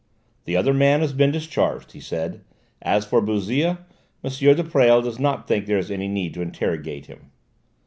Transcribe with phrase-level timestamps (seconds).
[0.45, 2.41] "The other man has been discharged," he said.
[2.81, 3.77] "As for Bouzille,
[4.23, 4.31] M.
[4.31, 7.29] de Presles does not think there is any need to interrogate him."